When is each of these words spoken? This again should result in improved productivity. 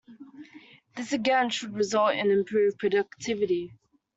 This 0.95 1.13
again 1.13 1.51
should 1.51 1.75
result 1.75 2.15
in 2.15 2.31
improved 2.31 2.79
productivity. 2.79 3.75